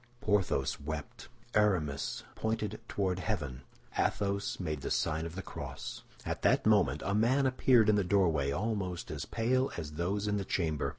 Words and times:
Porthos 0.19 0.79
wept; 0.79 1.27
Aramis 1.53 2.23
pointed 2.33 2.79
toward 2.87 3.19
heaven; 3.19 3.61
Athos 3.95 4.59
made 4.59 4.81
the 4.81 4.89
sign 4.89 5.27
of 5.27 5.35
the 5.35 5.43
cross. 5.43 6.01
At 6.25 6.41
that 6.41 6.65
moment 6.65 7.03
a 7.05 7.13
man 7.13 7.45
appeared 7.45 7.87
in 7.87 7.97
the 7.97 8.03
doorway, 8.03 8.49
almost 8.49 9.11
as 9.11 9.25
pale 9.25 9.71
as 9.77 9.91
those 9.91 10.27
in 10.27 10.37
the 10.37 10.43
chamber. 10.43 10.89